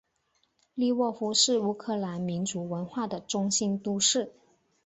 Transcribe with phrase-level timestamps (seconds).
[0.73, 4.33] 利沃夫是乌克兰民族文化的中心都市。